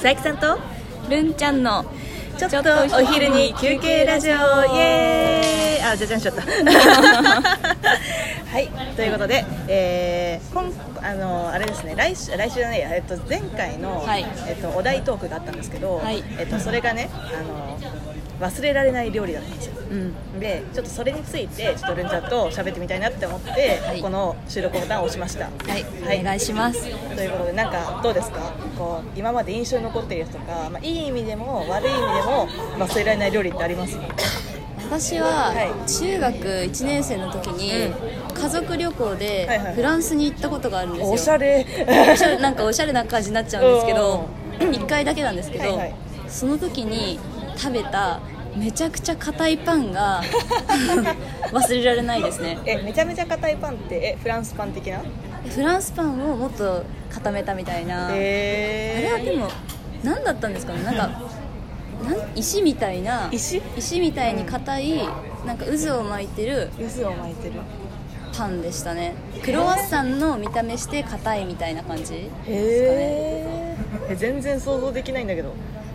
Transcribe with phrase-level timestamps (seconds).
[0.00, 0.56] 佐伯さんと
[1.10, 1.84] るんちゃんの
[2.38, 2.62] ちょっとお
[3.04, 4.36] 昼に休憩ラジオイ
[4.78, 5.82] エーイ。
[5.82, 6.42] あじゃじゃんしちゃった。
[6.46, 6.48] は
[8.60, 8.68] い。
[8.94, 10.62] ということで、えー、今
[11.02, 11.94] あのあれですね。
[11.96, 14.24] 来週来週じゃないや、えっと、前回の、はい。
[14.46, 16.22] えっと、お題トークがあったんですけど、はい。
[16.38, 17.76] えっと、それがねあの
[18.40, 20.40] 忘れられない料理だったんですようん。
[20.40, 24.02] でちょっとそれについてちょっとルンちゃんと喋ってみたいなって思って、はい。
[24.02, 25.44] この収録ボタンを押しました。
[25.44, 25.84] はい、
[26.20, 26.82] お願いします。
[26.82, 28.52] ということでなんかどうですか？
[28.76, 32.48] こう今まで印象に残っているやつとか、まあ、いい意味でも悪い意味でも
[32.78, 33.98] 忘れられない料理ってあります？
[34.90, 35.90] 私ははい。
[35.90, 37.92] 中学1年生の時に
[38.34, 41.10] 家族旅行ではいはいフランスに行ったことがあるんですよ。
[41.10, 41.66] おしゃれ。
[42.12, 44.28] おしゃれなんかおしゃれな感じになっちゃうんですけど
[44.60, 45.94] 1回だけなんですけど、はいはい。
[46.28, 47.18] その時に
[47.56, 48.20] 食べた
[48.58, 50.22] めちゃくちゃ硬いパンが
[51.52, 52.58] 忘れられないですね。
[52.66, 55.00] えめちゃめちゃ硬いパンってえフランスパン的な？
[55.48, 59.48] フランスパンをもっと固めたみたいな、へあれはでも
[60.02, 60.82] 何だったんですかね？
[60.82, 61.18] なんかなん
[62.34, 63.62] 石みたいな石？
[63.76, 64.98] 石みたいに硬い
[65.46, 66.68] なんか渦を巻いてる
[67.00, 67.54] 渦を巻いてる。
[68.36, 69.14] パンでしたね。
[69.44, 73.76] クロワッサンの見た目して硬いみたいな感じへえ
[74.10, 75.54] え全然想像できないんだけど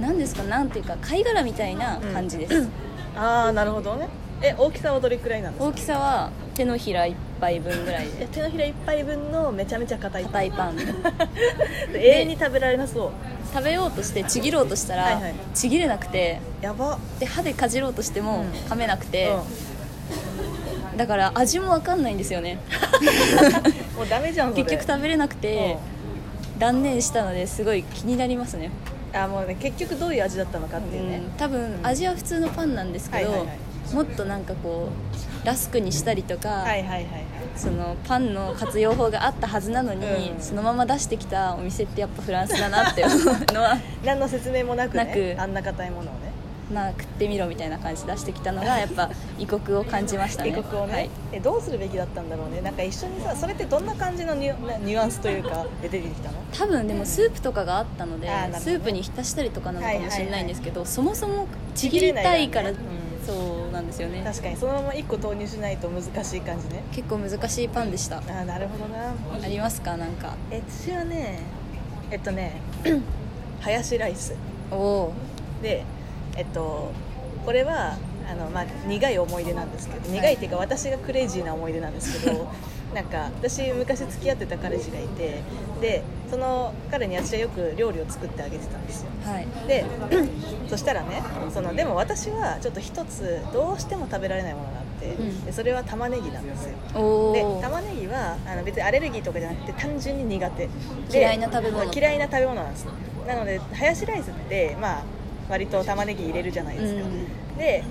[0.00, 2.68] なんですかなんていうか貝殻みたいな感じです、
[3.16, 4.08] ああなるほどね。
[4.42, 5.68] え大きさはどれくらいなんですか？
[5.68, 8.08] 大きさは手のひら一杯分ぐらい。
[8.18, 10.24] えで手のひら一杯分のめちゃめちゃ硬い。
[10.24, 10.76] 硬いパン。
[11.94, 13.10] 永遠に食べられなそう。
[13.52, 15.34] 食べようとしてちぎろうとしたら、はいはい。
[15.54, 16.40] ちぎれなくて。
[16.60, 16.98] やば。
[17.20, 18.50] で歯でかじろうとしてもうん。
[18.70, 19.28] 噛めなくて、
[20.94, 22.54] うだから味も分かんないんですよね。
[22.54, 22.56] ん
[23.96, 25.76] もうダメじゃん結局食べれなくて
[26.58, 28.70] 断念したのですごい気になりますね
[29.14, 33.58] あもうね結局どういう味だったのかっていうね、うん多分味は普通のパンなんですけど、はいはいはい。
[33.94, 34.88] もっとなんかこ
[35.42, 37.04] うラスクにしたりとか、はいはいはいはい。
[37.56, 40.40] そのパンの活用法があったはずなのに、うん。
[40.40, 43.18] そのまま出してきたお店ってやっぱフランスだなって思う
[43.52, 43.78] のは。
[44.04, 45.36] 何の説明もなくねなく。
[45.38, 46.33] あんな硬いものをね
[46.72, 50.50] まあ食ってみろみたいな感じで出してきたのが やっぱ異国を感じましたね。
[50.50, 52.60] 異国をね、はい、えどうするべきだったんだろうね。
[52.60, 56.38] なんか一緒にさそれってどんな感じのニュアンスというかで出てきたの？
[56.52, 58.50] 多分でもスープとかがあったので、ね。
[58.58, 62.76] スープに浸したりとかなのかもしれないんですけど、そもそもちちぎりないからねたいから、うん
[63.24, 64.22] そうなんですよね。
[64.22, 66.82] 確かにそのまま1個投入しないと難しい感じね。
[66.92, 68.18] 結構難しいパンでした。
[68.18, 69.14] ああなるほどな。
[69.42, 69.96] ありますか？
[69.96, 70.34] なんか。
[70.50, 71.38] え私はね
[72.10, 72.52] えっとね
[73.60, 74.34] ハヤシライス。
[74.70, 75.12] おお
[75.62, 75.84] で
[76.36, 76.92] えっと
[77.44, 77.96] これは
[78.30, 82.48] あの、まあ、苦い思い出なんですけど苦いっていうか私がクレイジーな思い出なんですけど
[82.94, 85.40] なんか私昔付き合ってた彼氏がいて
[85.80, 89.08] でその彼に私はよく料理を作ってあげてたんですよ。
[89.24, 89.46] はい。
[89.66, 89.84] で
[90.70, 91.20] そしたらね
[91.52, 95.44] そのでも私はちょっと一つどうしても食べられないものがあって、うん。
[95.44, 97.32] でそれは玉ねぎなんですよ。
[97.32, 100.66] で玉ねぎはあの別にアレルギーとかじゃなくて単純に苦手。
[100.66, 101.92] で嫌いな食べ物。
[101.92, 102.86] 嫌いな食べ物なんです。
[103.26, 105.02] なのでハヤシライスってまあ
[105.48, 107.58] 割と玉ねぎ入れるじゃないですか、うん。
[107.58, 107.84] で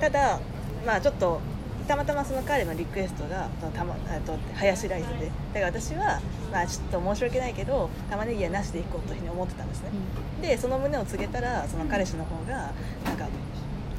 [0.00, 0.40] ただ
[0.86, 1.40] まあちょっと
[1.86, 3.94] たまたまその彼のリクエストがたま
[4.24, 5.30] とハヤシライスで。
[5.52, 6.20] だから私は
[6.50, 9.90] まあちょっと申し訳ないけど玉ねぎはなしでいこうというふうに思ってたんですね、
[10.40, 12.72] でその旨を告げたらその彼氏の方が
[13.04, 13.28] なんか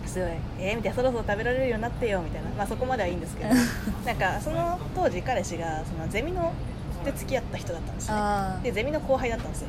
[0.06, 0.30] すごい
[0.60, 2.50] えー、みたいなそろそろ食べられるようになってよみたいな。
[2.52, 3.50] まあそこまではいいんですけど。
[4.06, 6.54] なんかその当時彼氏がそのゼミの
[7.06, 8.14] で付き合った人だったんですね。
[8.18, 9.68] あでゼミの後輩だったんですよ。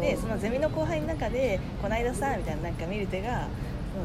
[0.00, 3.48] でそのゼミの後輩の中でこの間さみたいななんかミルテが、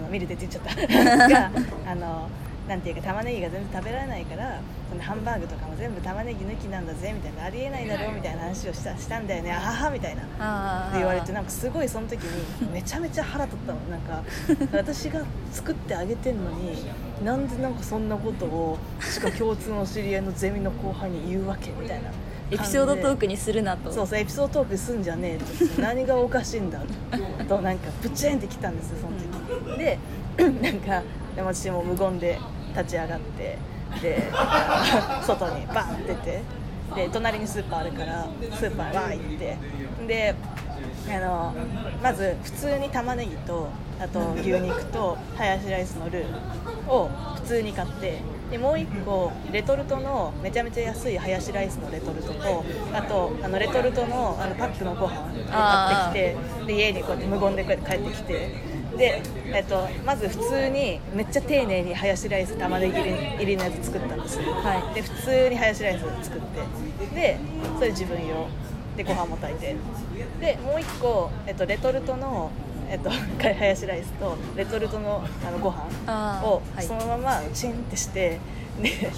[0.05, 1.27] うん、ミルテって言っちゃった。
[1.29, 1.51] が
[1.87, 2.27] あの
[2.67, 9.51] なんていうか玉ねぎが全然食べられないからそのハンバーグとかも全部玉ねぎ抜きなんだぜみたいなありえないだろうみたいな話をしたしたんだよね。
[9.51, 10.23] あははみたいな。
[10.39, 13.79] あって言われてなんかすごいその時にめちゃめちゃ腹立ったの。
[13.89, 14.23] なんか
[14.73, 16.85] 私が作ってあげてんのに
[17.23, 22.09] なんでなんかそんなことをしかも共通の知り合いのゼミの後輩に言うわけみたいな
[22.51, 23.91] エピソードトーククにするなと。
[23.91, 25.81] そうそうエピソードトークすんじゃねえと。
[25.81, 26.81] 何がおかしいんだ
[27.47, 27.61] と。
[27.61, 29.17] なんかプチンってきたんですよその
[29.73, 29.77] 時。
[29.77, 29.97] で
[30.61, 31.01] なんか
[31.35, 32.39] でも私も無言で
[32.75, 33.57] 立ち上がって
[34.01, 34.23] で
[35.25, 36.41] 外にバンって出て
[36.95, 39.57] で隣にスーパーあるからスーパーわー行って。
[40.07, 40.35] で
[41.09, 41.53] あの
[42.01, 43.67] まず普通に玉ねぎと
[43.99, 48.17] あと牛肉とハヤシライスのルーを普通に買って
[48.49, 52.63] でもう1個レトルトのめちゃめちゃ安いハヤシライスのレトルトと
[52.93, 58.55] あとあのレトルトのあのパックのご飯を買ってきてで家にこうやって無言でこうやって帰ってきて
[59.01, 62.93] で、えっと、まず普通にめっちゃ丁寧にハヤシライス玉ねぎ
[63.43, 64.39] 入りのやつ作ったんです。
[64.39, 64.93] よ、はい。
[64.93, 67.39] で普通にハヤシライス作ってで
[67.77, 68.47] それ自分用。
[68.95, 69.75] でご飯も炊いて。
[70.39, 72.51] でもう1個、えっと、レトルトの
[72.91, 73.09] えっと、
[73.41, 76.85] ハヤシライスとレトルトのあのご飯をはい。
[76.85, 78.37] そのままチンってして
[78.81, 79.11] で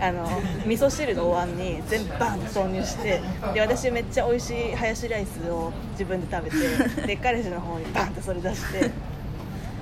[0.00, 0.28] あの
[0.66, 3.20] 味噌汁のお椀に全部バンと投入して
[3.54, 8.90] で私めっちゃ美味しいハヤシライスを自分で食べてで彼氏の方にバンってそれ出して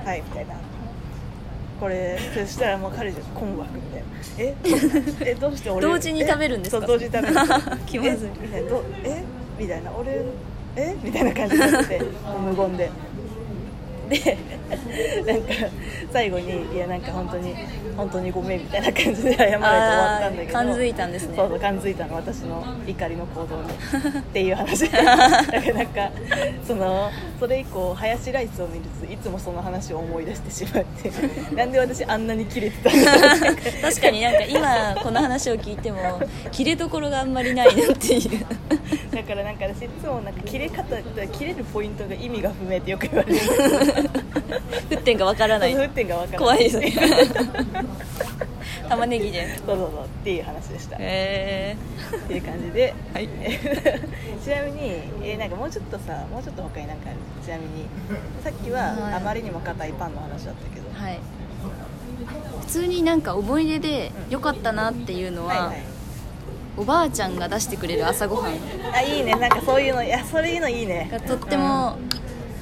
[0.08, 0.54] はいみたいな。
[1.80, 4.06] これそしたらもう彼女困惑みたいな。
[4.38, 4.54] え？
[5.30, 5.82] えどうして俺？
[5.86, 6.84] 同時に食べるんですか？
[6.84, 7.36] えそう同時に食べる
[7.86, 8.30] 気まずい。
[8.30, 8.70] えみたいな。
[8.70, 9.22] どえ？
[9.58, 9.92] みたいな。
[9.92, 10.22] 俺
[10.76, 10.96] え？
[11.02, 12.00] みたいな感じになって
[12.40, 12.90] 無言で。
[14.08, 14.38] で
[15.26, 15.52] なんか
[16.10, 17.54] 最後にいやなんか本当に
[17.94, 20.52] 本当にごめんみたいな感じで謝られて終わったんだけど。
[20.54, 21.36] 感づいたんですね。
[21.36, 22.14] そうそう感づいたの。
[22.16, 23.68] 私の怒りの行動に。
[24.18, 24.88] っていう話。
[24.90, 26.10] だからなんか
[26.66, 31.10] そのそれ以降ハヤシライスを見るといつもその話を思い出してしまって
[31.54, 33.12] なんで私あんなにキレてたんだ
[33.80, 36.20] 確かになんか今この話を聞いても
[36.50, 38.46] 切れどころがあんまりないなっていう。
[39.14, 40.84] だからなんか私いつもなんか切れ方
[41.32, 43.40] 切れるポイントが意味が不明ってよく言われる。
[44.90, 45.74] 沸点がわからない。
[45.74, 46.56] 沸点が分からない。
[46.56, 46.92] 怖いですね
[48.88, 50.04] 玉ねぎでそうそうそう。
[50.04, 51.76] っていう話でした、へ
[52.16, 53.28] っていう感じで、はい。
[54.42, 54.92] ちなみに、
[55.22, 57.16] えーなんかもうちょっとさもうちょっと他になんかある？
[57.44, 57.86] ちなみに
[58.42, 59.14] さっきははい。
[59.14, 61.18] あまりにも硬いパンの話だったけど、えはい。
[62.60, 65.82] 普通になんか思い出で良かったなっていうのは、はいはい。
[66.76, 68.52] おばあちゃんが出してくれる朝ごはん。
[68.94, 69.34] あいいね。
[69.34, 71.08] なんかそういうのいやそれいいのいいね。
[71.10, 71.96] がとっても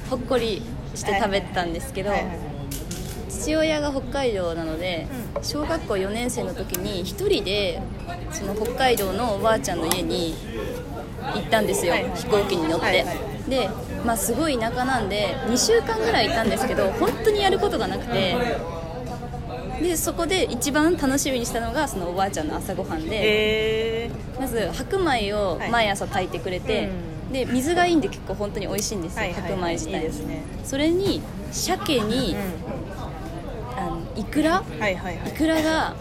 [0.09, 0.61] ほっこり
[0.95, 2.37] して食べてたんですけど、はいはいはい
[3.47, 7.79] 父親が北海道なので、うん小学校4年生の時に一人で
[8.31, 10.33] その北海道のおばあちゃんの家に
[11.35, 12.03] 行ったんですよ、はい。
[12.05, 13.49] はい飛行機に乗って、はいはい。
[13.49, 13.69] で、
[14.03, 18.35] まあ、すごい田舎なんで2週間ぐらいいたんですけど本当にやることがなくて
[19.81, 26.89] でそこで一番楽しみにしたのがそのおばあちゃんの朝ごはんで、えまず白米を毎朝炊いてくれて、はい
[27.31, 30.43] で水がいいんで結構本当に美味しいんですよ、はいはい白米自体いいですね。
[30.63, 31.21] それに
[31.51, 32.35] 鮭に、
[34.17, 35.29] イクラうん、はいはいはい。
[35.29, 35.95] イクラが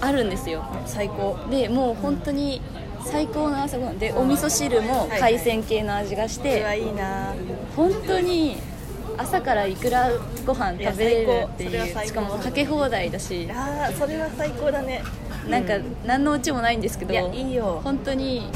[0.00, 0.64] あるんですよ。
[0.86, 1.38] 最高。
[1.50, 2.60] でもう本当に
[3.04, 3.98] 最高の朝ごはん。
[3.98, 7.34] でお味噌汁も海鮮系の味がして、うわいいな。
[7.76, 8.56] 本当に
[9.16, 10.10] 朝からいくら
[10.46, 13.48] ご飯食べれるっていうしかもかけ放題だし。
[13.50, 15.02] あーそれは最高だね。
[15.48, 17.80] なんかう何のうちもないんですけどいやいいよ。
[17.82, 18.50] 本当に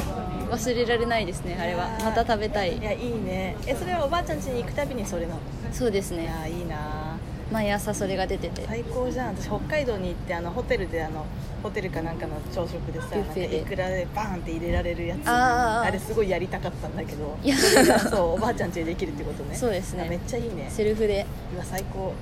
[0.50, 1.88] 忘れられないですねあれは。
[2.04, 2.76] また食べたい。
[2.76, 3.56] いやいいね。
[3.66, 5.40] えそれはおばあちゃん家に行くたびにそれなの？
[5.72, 6.24] そうですね。
[6.24, 7.11] いやいいな
[7.52, 8.64] 毎朝それが出てて。
[8.66, 9.36] 最高じゃん。
[9.36, 11.26] 私北海道に行ってあのホテルであの
[11.62, 15.18] ホテルかなんかの朝食でさいくらでバーンって入れられるやつ。
[15.26, 15.92] あー。
[15.92, 17.38] れすごいやりたかったんだけど。
[17.42, 17.56] いや。
[17.56, 19.54] そうおばあちゃん家でできるってことね。
[19.54, 20.04] そうですね。
[20.06, 20.66] あめっちゃいいね。
[20.70, 21.26] セルフで。
[21.54, 22.14] うわ最高、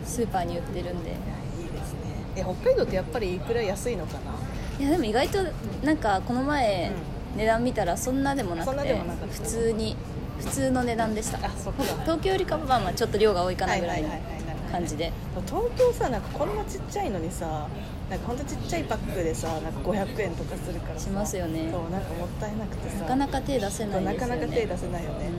[0.00, 1.10] うん、スーパーに売ってるんで。
[1.10, 1.18] いや
[1.60, 1.98] いいですね。
[2.36, 4.20] え北海道ってやっぱりいくら安いのかな？
[4.78, 5.38] いやでも意外と
[5.84, 6.92] なんかこの前
[7.34, 8.94] う値段見たらそんなでもなくて
[9.30, 9.96] 普通に
[10.38, 11.38] 普通の値段でした。
[11.38, 14.08] 東京よりかはまあまあちょっと量が多いかなぐらいの。
[14.08, 14.37] はいはいはい
[14.70, 15.12] 感じで。
[15.46, 17.68] 東京さなんかこんなちっちゃいのにさ
[18.10, 21.70] なんかほんとちっちゃいパックでさなんか500円とかするからさしますよね。
[21.70, 24.12] そうなんかもったいなくてさなかなか手出せないね。
[24.12, 25.30] なかなか手出せないよね、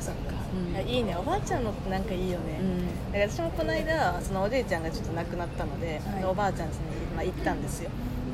[0.00, 0.72] そっか、うん。
[0.72, 1.16] いやいいね。
[1.16, 2.86] おばあちゃんのってなんかいいよね、うん。
[3.12, 6.24] だから私もこの間そのおじいちゃんがちょっと亡くなったので、はい。
[6.24, 6.78] おばあちゃん家に、
[7.16, 7.90] まあ、行ったんですよ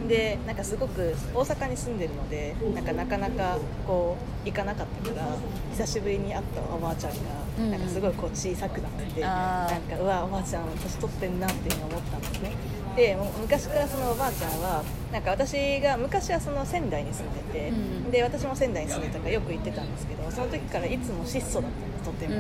[0.08, 5.37] でなんかすごく大阪に住んでるのでなんかなかなかこう行かなかったから
[5.73, 7.19] 久しぶりに会ったおばあちゃんが、
[7.58, 7.70] うんうん。
[7.73, 9.73] なんかすごいこう小さくなっててあー。
[9.73, 12.53] なんかうわおばあちゃん年取ってんなっていうふうに思ったんですね
[12.97, 14.82] で昔からそのおばあちゃんは
[15.12, 22.26] なんか私が昔はその仙台に住んでて、うんで私も仙台に住んでたからよく行ってたんですけどその時からいつも質素だったんですとて。
[22.26, 22.38] うんも、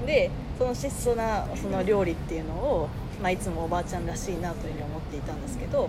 [0.00, 0.06] うん。
[0.06, 2.88] でその質素なその料理っていうのを、
[3.20, 5.88] まあ、いつもおばあちゃんらしいなというふうに思っていたんですけど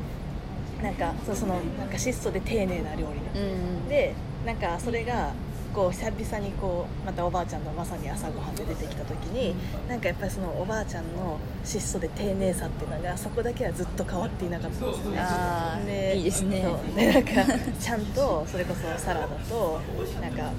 [0.83, 4.13] なんかそそのなんか質素で丁寧な料理ね、うんで
[4.45, 5.31] なんかそれが
[5.73, 9.55] こう久々にこうまたおばあちゃんのまさに朝ごはんで出てきた時に
[9.87, 15.17] なんかやっぱりそのおばあちゃんの質素で丁寧さっていうのがそこだけはずっと変わっていなかったんですよね。
[15.19, 16.65] あーいいですね。
[16.95, 17.31] でなんか
[17.79, 19.79] ちゃんとそれこそサラダと
[20.21, 20.51] なんか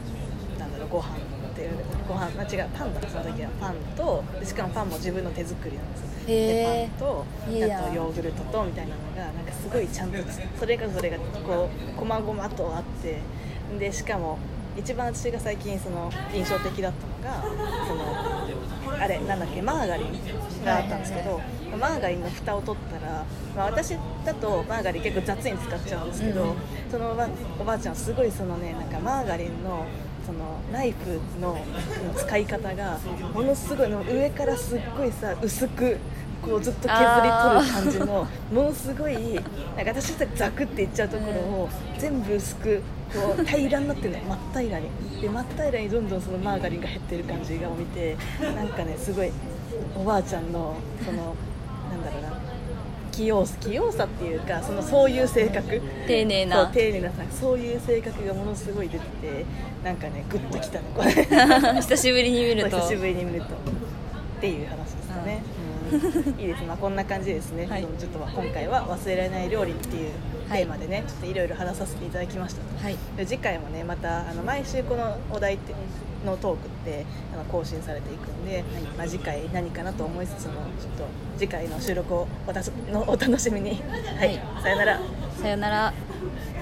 [0.59, 1.17] なんだろうご飯
[1.55, 1.71] っていう
[2.09, 3.49] ご飯あ違うパンだその時は。
[3.61, 10.19] パンとでしかもパンも自分の手作りなんですでパンとあとヨーグルトとみたいなのがなんかすごいちゃんと
[10.59, 13.21] それがそれがこう細々とあって。
[13.79, 14.39] でしかも
[14.77, 17.43] 一番私が最近その印象的だったのが
[17.87, 18.47] その
[18.91, 21.41] あれなんだっけマーガリンがあったんですけど、
[21.79, 23.25] マーガリンの蓋を取ったら、
[23.57, 26.55] まあ、私だとマーガリン結構雑に使っちゃうんですけど、うん。
[26.91, 27.29] そのおば
[27.61, 29.87] おばあちゃんはすごいそのねなんかマーガリンの
[30.25, 31.59] そのナイフの
[32.17, 32.99] 使い方が
[33.35, 35.99] ものすごいの上からすっごいさ薄く
[36.43, 39.45] こうずっと削り取る感じのものすごいなんか
[39.87, 49.31] 私だったらザクっていっちゃうところを全部薄くこう平らになってるの真っ平らにで真っ平らにどんどんそのマーガリンが減ってる感じがを見てなんかねすごい
[49.97, 51.35] おばあちゃんのその
[51.91, 52.45] なんだろうな
[53.13, 55.81] 器用器用さっていうかそのそういう性格。
[56.07, 56.65] 丁寧な。
[56.65, 59.45] そう丁寧なさそういう性格がものすごい出てて
[59.85, 61.13] なんかねグッときたのこれ。
[61.81, 62.77] 久しぶりに見ると。
[62.81, 63.47] 久しぶりに見ると。
[63.47, 65.54] っていう話ですかね、うん
[66.39, 67.83] いいですまあこんな感じですね、はい。
[67.99, 70.11] ちょっとまあ今回は忘れられない料理っていう
[70.51, 72.97] テーマでね、ちょっといろいろ話させていただきましたはい。
[73.17, 75.75] で次回もねまたあの毎週このお題って
[76.25, 78.65] のトークってあの更新されていくんで、
[78.97, 80.63] まあ、次回何かなと思いつつもちょっ
[80.97, 81.05] と
[81.39, 83.83] 次回の収録をおたすのお楽しみに。
[84.19, 84.41] はい、はい。
[84.63, 85.01] さよなら。
[85.41, 85.93] さよなら